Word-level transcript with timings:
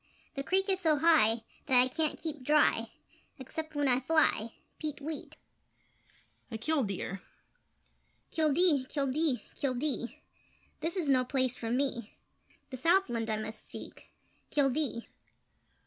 The 0.33 0.41
creek 0.41 0.67
is 0.67 0.79
so 0.79 0.95
high 0.97 1.43
That 1.67 1.79
I 1.79 1.87
can't 1.87 2.17
keep 2.19 2.41
dry 2.41 2.91
Except 3.37 3.75
when 3.75 3.87
I 3.87 3.99
fly! 3.99 4.55
Peet 4.79 4.99
weet! 4.99 5.37
[A 6.49 6.57
Kildeer]: 6.57 7.21
Kildee! 8.31 8.87
Kildee! 8.89 9.43
Kildee! 9.53 10.23
This 10.79 10.97
is 10.97 11.07
no 11.07 11.23
place 11.23 11.55
for 11.55 11.69
me! 11.69 12.15
The 12.71 12.77
southland 12.77 13.29
I 13.29 13.37
must 13.37 13.63
seek 13.69 14.07
Kildee! 14.49 15.07